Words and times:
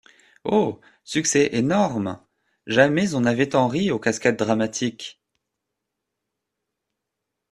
Oh! 0.45 0.81
succès 1.03 1.49
énorme! 1.53 2.19
jamais 2.65 3.13
on 3.13 3.21
n'avait 3.21 3.49
tant 3.49 3.67
ri 3.67 3.91
aux 3.91 3.99
Cascades-Dramatiques! 3.99 5.21